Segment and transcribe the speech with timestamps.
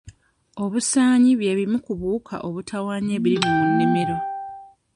[0.63, 4.17] Obusaanyi bwe bumu ku buwuka obutawaanya ebirime mu nnimiro.